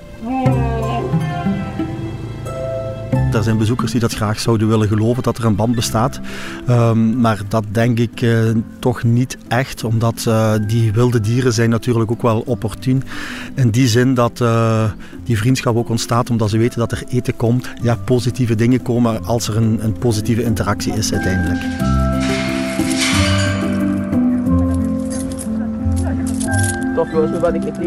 [3.33, 6.19] Er zijn bezoekers die dat graag zouden willen geloven dat er een band bestaat.
[6.69, 8.39] Um, maar dat denk ik uh,
[8.79, 13.03] toch niet echt, omdat uh, die wilde dieren zijn natuurlijk ook wel opportun.
[13.53, 14.83] In die zin dat uh,
[15.23, 17.67] die vriendschap ook ontstaat omdat ze weten dat er eten komt.
[17.81, 21.61] Ja, positieve dingen komen als er een, een positieve interactie is uiteindelijk.
[26.95, 27.77] Toch, wat ik niet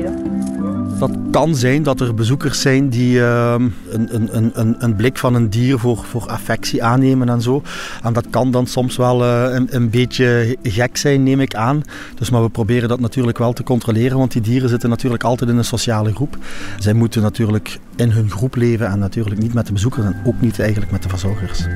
[0.99, 3.55] dat kan zijn dat er bezoekers zijn die uh,
[3.91, 7.63] een, een, een, een blik van een dier voor, voor affectie aannemen en zo.
[8.03, 11.83] En dat kan dan soms wel uh, een, een beetje gek zijn, neem ik aan.
[12.15, 15.51] Dus, maar we proberen dat natuurlijk wel te controleren, want die dieren zitten natuurlijk altijd
[15.51, 16.37] in een sociale groep.
[16.79, 20.41] Zij moeten natuurlijk in hun groep leven en natuurlijk niet met de bezoekers en ook
[20.41, 21.67] niet eigenlijk met de verzorgers.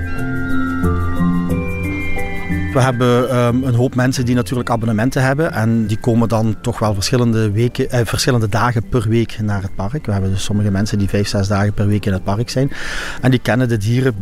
[2.72, 6.78] We hebben um, een hoop mensen die natuurlijk abonnementen hebben en die komen dan toch
[6.78, 10.06] wel verschillende, weken, eh, verschillende dagen per week naar het park.
[10.06, 12.70] We hebben dus sommige mensen die vijf, zes dagen per week in het park zijn
[13.20, 14.14] en die kennen de dieren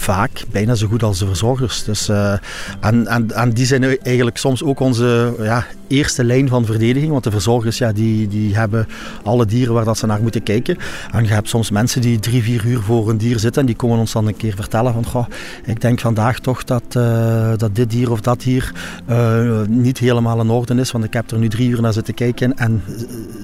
[0.00, 1.84] vaak bijna zo goed als de verzorgers.
[1.84, 2.32] Dus, uh,
[2.80, 7.10] en, en, en die zijn eigenlijk soms ook onze ja, eerste lijn van verdediging.
[7.10, 8.88] Want de verzorgers ja, die, die hebben
[9.24, 10.76] alle dieren waar dat ze naar moeten kijken.
[11.12, 13.60] En je hebt soms mensen die drie, vier uur voor een dier zitten.
[13.60, 15.06] En die komen ons dan een keer vertellen van...
[15.06, 15.26] Goh,
[15.64, 18.72] ik denk vandaag toch dat, uh, dat dit dier of dat dier
[19.10, 20.90] uh, niet helemaal in orde is.
[20.90, 22.56] Want ik heb er nu drie uur naar zitten kijken.
[22.56, 22.82] En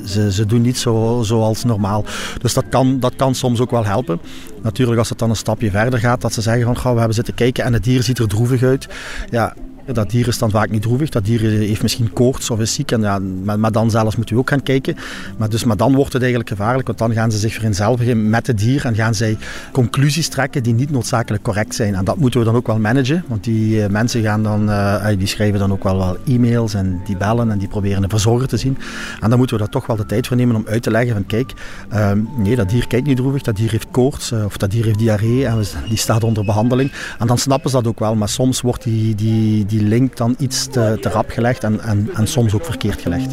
[0.05, 2.05] ze, ze doen niet zo, zoals normaal.
[2.41, 4.21] Dus dat kan, dat kan soms ook wel helpen.
[4.63, 6.21] Natuurlijk als het dan een stapje verder gaat.
[6.21, 6.93] Dat ze zeggen van...
[6.93, 8.89] We hebben zitten kijken en het dier ziet er droevig uit.
[9.31, 9.55] Ja,
[9.93, 11.09] dat dier is dan vaak niet droevig.
[11.09, 12.91] Dat dier heeft misschien koorts of is ziek.
[12.93, 13.19] En ja,
[13.57, 14.97] maar, dan zelfs moet u ook gaan kijken.
[15.37, 16.87] Maar, dus, maar dan wordt het eigenlijk gevaarlijk.
[16.87, 18.85] Want dan gaan ze zich vereenzelvigen met het dier.
[18.85, 19.37] En gaan zij
[19.73, 21.95] conclusies trekken die niet noodzakelijk correct zijn.
[21.95, 23.25] En dat moeten we dan ook wel managen.
[23.27, 26.75] Want die uh, mensen gaan dan, uh, die schrijven dan ook wel, wel e-mails.
[26.75, 28.79] En die bellen en die proberen een verzorger te zien.
[29.21, 31.13] En dan moeten we daar toch wel de tijd voor nemen om uit te leggen
[31.13, 31.53] van kijk,
[31.93, 33.43] uh, nee dat dier kijkt niet droevig.
[33.43, 34.33] Dat dier heeft koorts.
[34.33, 35.47] Eh, of dat dier heeft diarree.
[35.47, 36.93] En die staat onder behandeling.
[37.19, 38.15] En dan snappen ze dat ook wel.
[38.15, 42.09] Maar soms wordt die, die die link dan iets te, te rap gelegd en, en,
[42.15, 43.31] en soms ook verkeerd gelegd.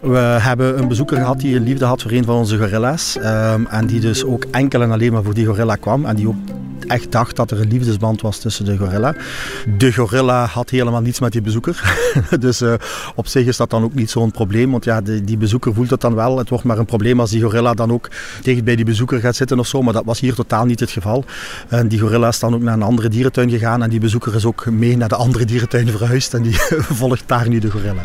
[0.00, 3.16] We hebben een bezoeker gehad die een liefde had voor een van onze gorilla's.
[3.16, 6.04] Um, en die dus ook enkel en alleen maar voor die gorilla kwam.
[6.04, 6.36] En die ook
[6.86, 9.14] echt dacht dat er een liefdesband was tussen de gorilla.
[9.78, 11.98] De gorilla had helemaal niets met die bezoeker.
[12.40, 12.72] dus uh,
[13.14, 14.70] op zich is dat dan ook niet zo'n probleem.
[14.70, 16.38] Want ja, de, die bezoeker voelt het dan wel.
[16.38, 18.08] Het wordt maar een probleem als die gorilla dan ook
[18.42, 19.82] dicht bij die bezoeker gaat zitten of zo.
[19.82, 21.24] Maar dat was hier totaal niet het geval.
[21.68, 23.82] En die gorilla is dan ook naar een andere dierentuin gegaan.
[23.82, 26.34] En die bezoeker is ook mee naar de andere dierentuin verhuisd.
[26.34, 26.54] En die
[27.00, 28.02] volgt daar nu de gorilla.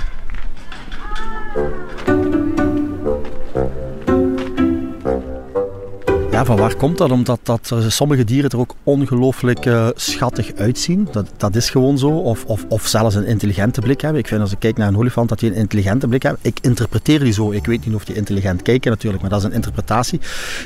[6.35, 7.11] Ja, van waar komt dat?
[7.11, 11.07] Omdat dat, uh, sommige dieren er ook ongelooflijk uh, schattig uitzien.
[11.11, 12.09] Dat, dat is gewoon zo.
[12.09, 14.19] Of, of, of zelfs een intelligente blik hebben.
[14.19, 16.41] Ik vind als ik kijk naar een olifant dat die een intelligente blik hebben.
[16.43, 17.51] Ik interpreteer die zo.
[17.51, 20.19] Ik weet niet of die intelligent kijken natuurlijk, maar dat is een interpretatie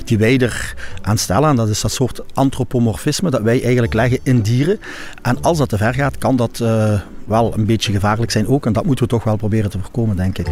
[0.05, 1.49] die wij er aan stellen.
[1.49, 4.79] En dat is dat soort antropomorfisme dat wij eigenlijk leggen in dieren.
[5.21, 6.59] En als dat te ver gaat, kan dat...
[6.61, 8.65] Uh, wel een beetje gevaarlijk zijn ook.
[8.65, 10.47] En dat moeten we toch wel proberen te voorkomen, denk ik.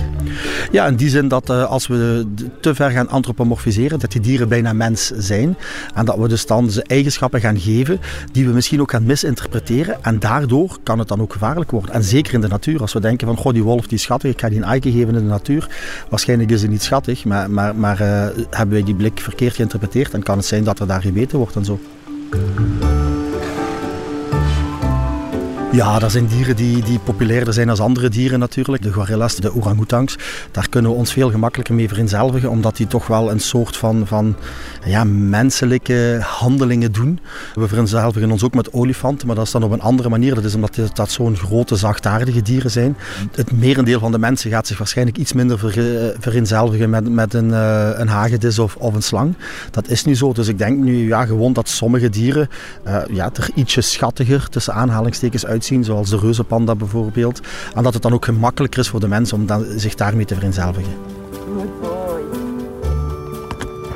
[0.71, 2.25] Ja, in die zin dat uh, als we
[2.61, 5.57] te ver gaan antropomorfiseren, dat die dieren bijna mens zijn.
[5.95, 7.99] En dat we dus dan ze eigenschappen gaan geven
[8.31, 10.03] die we misschien ook gaan misinterpreteren.
[10.03, 11.93] En daardoor kan het dan ook gevaarlijk worden.
[11.93, 12.81] En zeker in de natuur.
[12.81, 14.91] Als we denken van, goh, die wolf die is schattig, ik ga die een eiken
[14.91, 15.69] geven in de natuur.
[16.09, 18.07] Waarschijnlijk is ze niet schattig, maar, maar, maar uh,
[18.49, 20.13] hebben wij die blik verkeerd geïnterpreteerd.
[20.13, 21.79] En kan het zijn dat er daar gebeten wordt en zo.
[25.77, 28.83] Ja, dat zijn dieren die, die populairder zijn als andere dieren natuurlijk.
[28.83, 30.15] De gorilla's, de orangutangs,
[30.51, 34.07] daar kunnen we ons veel gemakkelijker mee vereenzelvigen, omdat die toch wel een soort van,
[34.07, 34.35] van
[34.85, 37.19] ja, menselijke handelingen doen.
[37.55, 40.35] We vereenzelvigen ons ook met olifanten, maar dat is dan op een andere manier.
[40.35, 42.97] Dat is omdat dat zo'n grote, zachtaardige dieren zijn.
[43.35, 47.89] Het merendeel van de mensen gaat zich waarschijnlijk iets minder ver, met, met een, uh,
[47.93, 49.35] een hagedis of, of een slang.
[49.71, 50.33] Dat is nu zo.
[50.33, 52.49] Dus ik denk nu ja, gewoon dat sommige dieren
[52.87, 57.41] uh, ja, er ietsje schattiger tussen aanhalingstekens uitzien zien, zoals de reuzenpanda bijvoorbeeld.
[57.75, 60.35] En dat het dan ook gemakkelijker is voor de mensen om dan, zich daarmee te
[60.35, 60.93] vereenzelvigen.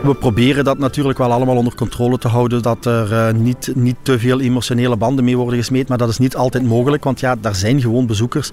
[0.03, 3.95] We proberen dat natuurlijk wel allemaal onder controle te houden, dat er uh, niet, niet
[4.01, 7.35] te veel emotionele banden mee worden gesmeed, maar dat is niet altijd mogelijk, want ja,
[7.35, 8.51] daar zijn gewoon bezoekers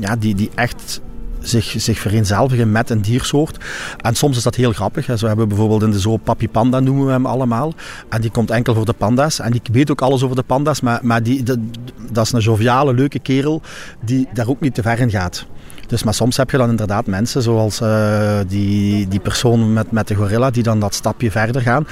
[0.00, 1.00] ja, die, die echt
[1.48, 3.64] zich, zich vereenzelvigen met een diersoort.
[3.96, 5.04] En soms is dat heel grappig.
[5.04, 7.74] Zo hebben we bijvoorbeeld in de zoo Papi Panda noemen we hem allemaal.
[8.08, 9.38] En die komt enkel voor de panda's.
[9.38, 11.42] En die weet ook alles over de panda's, maar, maar die,
[12.10, 13.62] dat is een joviale, leuke kerel
[14.00, 15.46] die daar ook niet te ver in gaat.
[15.88, 20.08] Dus, maar soms heb je dan inderdaad mensen zoals uh, die, die persoon met, met
[20.08, 21.86] de gorilla die dan dat stapje verder gaan.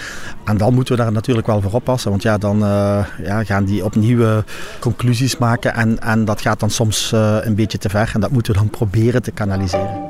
[0.45, 2.11] En dan moeten we daar natuurlijk wel voor oppassen.
[2.11, 4.43] Want ja, dan uh, ja, gaan die opnieuw
[4.81, 5.75] conclusies maken.
[5.75, 8.11] En, en dat gaat dan soms een beetje te ver.
[8.15, 10.06] En dat moeten we dan proberen te kanaliseren.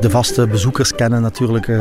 [0.00, 1.80] De vaste bezoekers kennen natuurlijk uh,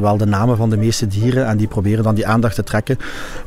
[0.00, 2.98] wel de namen van de meeste dieren en die proberen dan die aandacht te trekken.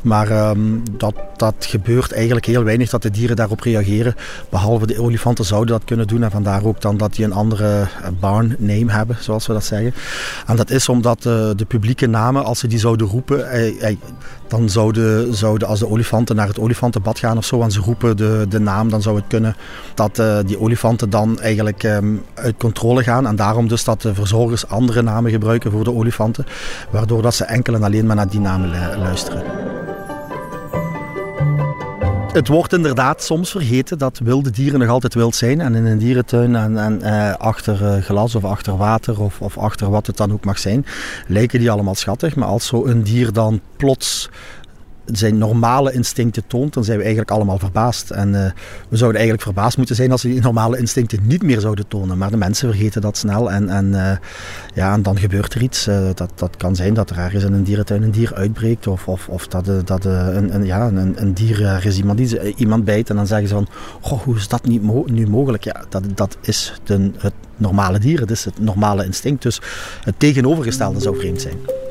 [0.01, 4.15] Maar um, dat, dat gebeurt eigenlijk heel weinig dat de dieren daarop reageren.
[4.49, 7.87] Behalve de olifanten zouden dat kunnen doen en vandaar ook dan dat die een andere
[8.19, 9.93] barn name hebben, zoals we dat zeggen.
[10.47, 13.97] En dat is omdat uh, de publieke namen, als ze die zouden roepen, eh, eh,
[14.51, 18.17] dan zouden, zouden als de olifanten naar het olifantenbad gaan of zo en ze roepen
[18.17, 19.55] de, de naam, dan zou het kunnen
[19.93, 23.27] dat uh, die olifanten dan eigenlijk um, uit controle gaan.
[23.27, 26.45] En daarom dus dat de verzorgers andere namen gebruiken voor de olifanten,
[26.89, 29.43] waardoor dat ze enkel en alleen maar naar die namen luisteren.
[32.33, 35.61] Het wordt inderdaad soms vergeten dat wilde dieren nog altijd wild zijn.
[35.61, 39.57] En in een dierentuin en, en eh, achter eh, glas of achter water of, of
[39.57, 40.85] achter wat het dan ook mag zijn,
[41.27, 42.35] lijken die allemaal schattig.
[42.35, 44.29] Maar als zo'n dier dan plots
[45.05, 48.09] zijn normale instincten toont, dan zijn we eigenlijk allemaal verbaasd.
[48.09, 48.45] En uh,
[48.89, 52.17] we zouden eigenlijk verbaasd moeten zijn als ze die normale instincten niet meer zouden tonen.
[52.17, 54.11] Maar de mensen vergeten dat snel en, en, uh,
[54.73, 55.87] ja, en dan gebeurt er iets.
[55.87, 59.07] Uh, dat, dat kan zijn dat er ergens in een dierentuin een dier uitbreekt of,
[59.07, 62.19] of, of dat, dat een, een, ja, een, een dier, er is iemand
[62.55, 63.67] iemand bijt en dan zeggen ze van,
[64.01, 65.63] goh, hoe is dat niet nu mogelijk?
[65.63, 69.41] Ja, dat, dat is het normale dier, het is het normale instinct.
[69.41, 69.61] Dus
[70.03, 71.89] het tegenovergestelde zou vreemd zijn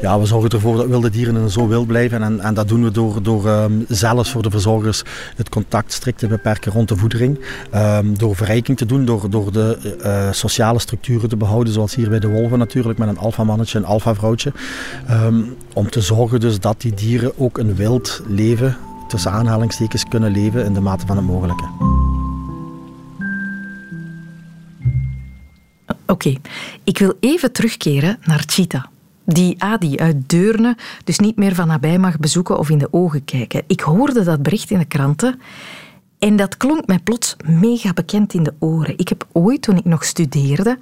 [0.00, 2.22] ja, we zorgen ervoor dat wilde dieren zo wild blijven.
[2.22, 5.02] En, en dat doen we door, door um, zelfs voor de verzorgers
[5.36, 7.40] het contact strikt te beperken rond de voedering.
[7.74, 11.72] Um, door verrijking te doen, door, door de uh, sociale structuren te behouden.
[11.72, 14.52] Zoals hier bij de wolven natuurlijk, met een alfamannetje en een alfavrouwtje.
[15.10, 18.76] Um, om te zorgen dus dat die dieren ook een wild leven,
[19.08, 21.64] tussen aanhalingstekens, kunnen leven in de mate van het mogelijke.
[26.06, 26.34] Oké,
[26.84, 28.84] ik wil even terugkeren naar Cheetah
[29.32, 33.24] die Adi uit Deurne dus niet meer van nabij mag bezoeken of in de ogen
[33.24, 33.62] kijken.
[33.66, 35.40] Ik hoorde dat bericht in de kranten
[36.18, 38.98] en dat klonk mij plots mega bekend in de oren.
[38.98, 40.78] Ik heb ooit, toen ik nog studeerde,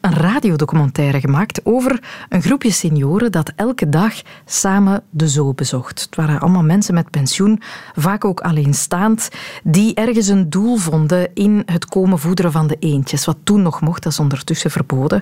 [0.00, 4.12] een radiodocumentaire gemaakt over een groepje senioren dat elke dag
[4.44, 6.00] samen de zoo bezocht.
[6.00, 7.60] Het waren allemaal mensen met pensioen,
[7.94, 9.28] vaak ook alleenstaand,
[9.62, 13.80] die ergens een doel vonden in het komen voederen van de eendjes, wat toen nog
[13.80, 15.20] mocht, dat is ondertussen verboden,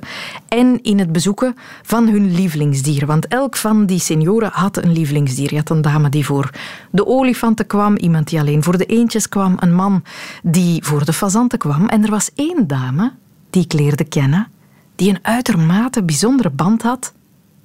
[0.48, 3.06] en in het bezoeken van hun lievelingsdier.
[3.06, 5.50] Want elk van die senioren had een lievelingsdier.
[5.50, 6.50] Je had een dame die voor
[6.90, 10.02] de olifanten kwam, iemand die alleen voor de eendjes kwam, een man
[10.42, 11.86] die voor de fazanten kwam.
[11.86, 13.12] En er was één dame
[13.50, 14.48] die ik leerde kennen
[14.98, 17.12] die een uitermate bijzondere band had,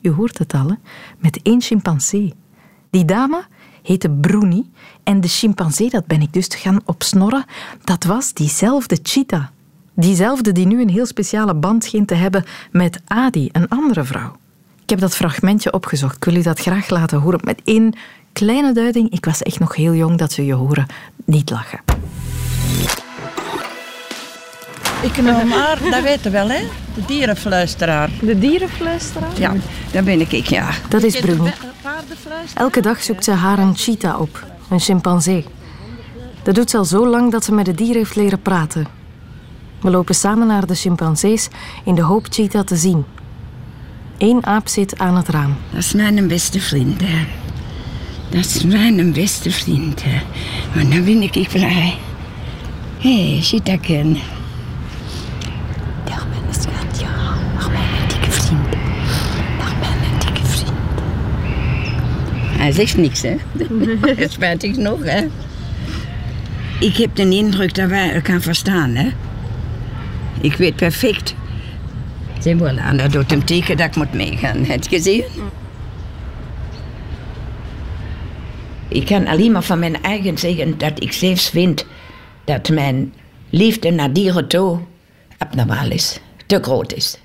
[0.02, 0.76] u hoort het al, hè,
[1.18, 2.34] met één chimpansee.
[2.90, 3.46] Die dame
[3.84, 4.72] heette Bruni
[5.04, 7.46] en de chimpansee, dat ben ik dus gaan opsnorren,
[7.84, 9.46] dat was diezelfde cheetah.
[9.94, 14.36] Diezelfde die nu een heel speciale band scheen te hebben met Adi, een andere vrouw.
[14.84, 16.16] Ik heb dat fragmentje opgezocht.
[16.16, 17.40] Ik wil u dat graag laten horen.
[17.44, 17.96] Met één
[18.34, 19.10] kleine duiding.
[19.10, 20.86] Ik was echt nog heel jong dat ze je horen.
[21.26, 21.80] Niet lachen.
[25.04, 26.64] Ik noem maar, dat weten wel, hè?
[26.94, 28.10] De dierenfluisteraar.
[28.22, 29.40] De dierenfluisteraar?
[29.40, 29.54] Ja,
[29.92, 30.70] dat ben ik, ik ja.
[30.90, 31.48] Dat is Bruno.
[32.54, 35.46] Elke dag zoekt ze haar een cheetah op, een chimpansee.
[36.44, 38.88] Dat doet ze al zo lang dat ze met de dier heeft leren praten.
[39.82, 41.48] We lopen samen naar de chimpansees
[41.86, 43.06] in de hoop cheetah te zien.
[44.18, 45.56] Eén aap zit aan het raam.
[45.72, 47.26] Dat is mijn beste vriend, hè.
[48.30, 50.22] Dat is mijn beste vriend, hè.
[50.76, 51.98] Maar dan ben ik blij.
[53.00, 54.18] Hé, hey, cheetahken.
[62.64, 63.36] Hij zegt niks, hè?
[64.16, 65.28] Dat spijt ik nog, hè?
[66.80, 69.10] Ik heb de indruk dat wij elkaar verstaan, hè?
[70.42, 71.36] Ik weet perfect.
[72.40, 74.64] Zie voilà, dat doet hem teken dat ik moet meegaan.
[74.66, 75.24] Heb je gezien?
[78.88, 81.86] Ik kan alleen maar van mijn eigen zeggen dat ik zelfs vind
[82.44, 83.14] dat mijn
[83.50, 84.80] liefde naar dieren toe
[85.38, 87.18] abnormaal is, te groot is.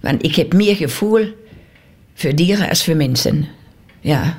[0.00, 1.26] Want ik heb meer gevoel
[2.14, 3.48] voor dieren als voor mensen.
[4.06, 4.38] Ja.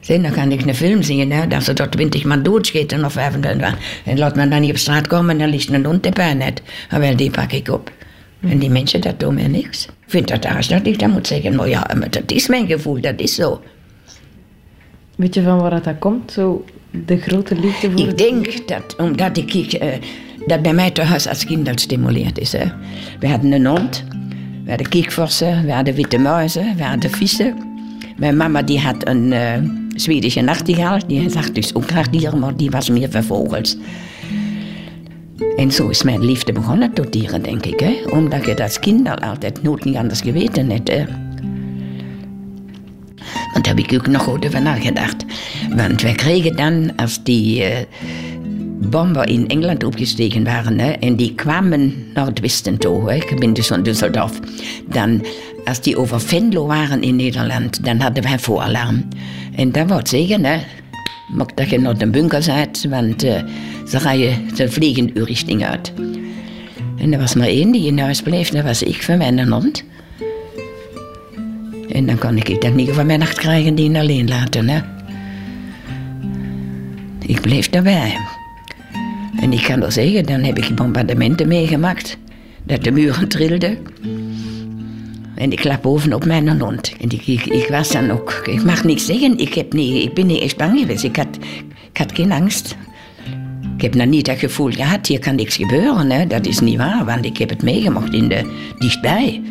[0.00, 3.12] Zie, dan kan ik een film zien, hè, dat ze er twintig man doodschieten of
[3.12, 6.34] 25 En laat me dan niet op straat komen en dan ligt een hond erbij
[6.34, 6.62] net.
[6.88, 7.92] En wel, die pak ik op.
[8.40, 9.84] En die mensen, dat doen mij niks.
[9.84, 13.00] Ik vind dat als dat ik moet zeggen, nou ja, maar dat is mijn gevoel,
[13.00, 13.60] dat is zo.
[15.16, 19.36] Weet je van waar dat komt, zo de grote liefde voor Ik denk dat, omdat
[19.36, 19.88] ik, ik uh,
[20.46, 22.52] dat bij mij thuis als kind al stimuleerd is.
[22.52, 22.64] Hè.
[23.20, 24.04] We hadden een hond,
[24.64, 27.67] we hadden kiekvorsen, we hadden witte muizen, we hadden vissen.
[28.18, 29.52] Mijn mama die had een uh,
[29.94, 30.98] Zwedische nachtegaal.
[31.06, 32.08] Die zag dus ook graag
[32.56, 33.76] die was meer van vogels.
[35.56, 37.80] En zo is mijn liefde begonnen tot dieren, denk ik.
[37.80, 37.96] Hè?
[38.10, 40.88] Omdat je als kind al altijd nooit niet anders geweten hebt.
[40.88, 41.04] Hè?
[43.52, 45.24] Want daar heb ik ook nog goed over nagedacht.
[45.76, 47.76] Want wij kregen dan, als die uh,
[48.90, 50.78] bomben in Engeland opgestegen waren...
[50.78, 54.40] Hè, en die kwamen naar het westen toe, hè, ik dus van Düsseldorf...
[54.86, 55.24] dan
[55.68, 59.08] als die over Venlo waren in Nederland, dan hadden wij voeralarm.
[59.56, 60.58] En dat wil zeggen, hè,
[61.32, 63.42] mag dat je naar de bunker zit, want uh,
[63.88, 65.92] ze, rijden, ze vliegen uw richting uit.
[66.98, 69.84] En er was maar één die in huis bleef, dat was ik van mijn hond.
[71.88, 74.68] En dan kon ik dat niet van mijn nacht krijgen die alleen laten.
[74.68, 74.80] Hè.
[77.26, 78.16] Ik bleef daarbij.
[79.40, 82.18] En ik kan wel zeggen, dan heb ik bombardementen meegemaakt.
[82.64, 83.78] Dat de muren trilden.
[85.38, 86.92] En ik lag bovenop mijn hond.
[87.00, 88.42] En ik, ik, ik was dan ook...
[88.44, 89.38] Ik mag niks zeggen.
[89.38, 91.04] Ik, heb niet, ik ben niet echt bang geweest.
[91.04, 91.38] Ik had,
[91.92, 92.76] had geen angst.
[93.76, 96.10] Ik heb nou niet dat gevoel gehad, hier kan niks gebeuren.
[96.10, 96.26] Hè.
[96.26, 99.42] Dat is niet waar, want ik heb het meegemaakt in de, dichtbij.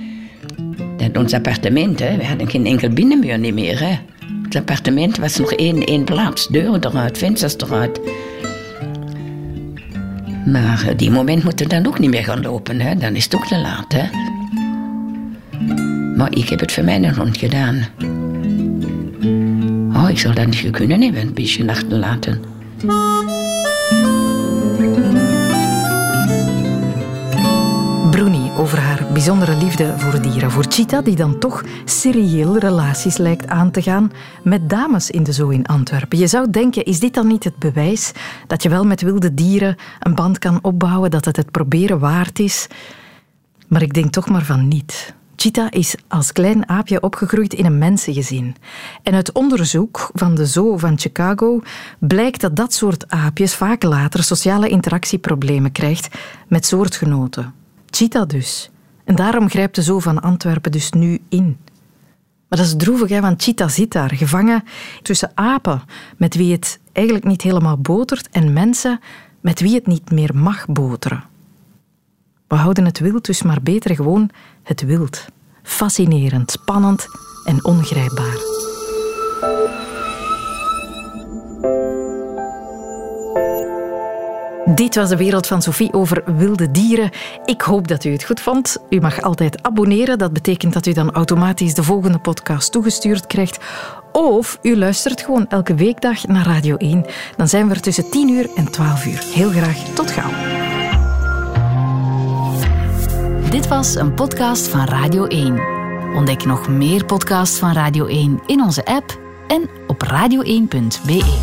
[0.97, 2.17] Dat ons appartement, hè.
[2.17, 3.79] we hadden geen enkel binnenmuur niet meer.
[3.79, 3.97] Hè.
[4.43, 6.47] Het appartement was nog één, één plaats.
[6.47, 7.99] Deuren eruit, vensters eruit.
[10.45, 12.79] Maar die moment moet er dan ook niet meer gaan lopen.
[12.79, 12.95] Hè.
[12.95, 13.93] Dan is het ook te laat.
[13.93, 14.05] Hè.
[16.17, 17.75] Maar ik heb het voor mijn hond gedaan.
[19.93, 22.41] Oh, ik zou dat niet kunnen hebben, een beetje achterlaten.
[28.11, 30.51] Bruni over haar bijzondere liefde voor dieren.
[30.51, 34.11] Voor Chita, die dan toch serieel relaties lijkt aan te gaan
[34.43, 36.17] met dames in de zoo in Antwerpen.
[36.17, 38.11] Je zou denken, is dit dan niet het bewijs
[38.47, 42.39] dat je wel met wilde dieren een band kan opbouwen, dat het het proberen waard
[42.39, 42.67] is?
[43.67, 45.15] Maar ik denk toch maar van niet.
[45.39, 48.55] Cheetah is als klein aapje opgegroeid in een mensengezin.
[49.03, 51.61] En uit onderzoek van de Zoo van Chicago
[51.99, 56.17] blijkt dat dat soort aapjes vaak later sociale interactieproblemen krijgt
[56.47, 57.53] met soortgenoten.
[57.85, 58.69] Cheetah dus.
[59.05, 61.57] En daarom grijpt de Zoo van Antwerpen dus nu in.
[62.49, 64.63] Maar dat is droevig, hè, want Cheetah zit daar, gevangen
[65.01, 65.81] tussen apen,
[66.17, 68.99] met wie het eigenlijk niet helemaal botert, en mensen
[69.41, 71.23] met wie het niet meer mag boteren.
[72.47, 74.29] We houden het wild dus maar beter gewoon
[74.63, 75.25] het wild.
[75.63, 77.07] Fascinerend, spannend
[77.45, 78.55] en ongrijpbaar.
[84.75, 87.09] Dit was de wereld van Sophie over wilde dieren.
[87.45, 88.77] Ik hoop dat u het goed vond.
[88.89, 90.17] U mag altijd abonneren.
[90.17, 93.59] Dat betekent dat u dan automatisch de volgende podcast toegestuurd krijgt.
[94.11, 97.05] Of u luistert gewoon elke weekdag naar Radio 1.
[97.37, 99.23] Dan zijn we er tussen 10 uur en 12 uur.
[99.33, 100.31] Heel graag tot gauw.
[103.57, 105.59] Dit was een podcast van Radio 1.
[106.15, 111.37] Ontdek nog meer podcasts van Radio 1 in onze app en op radio1.be.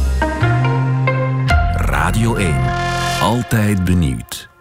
[1.77, 2.55] Radio 1.
[3.21, 4.54] Altijd benieuwd.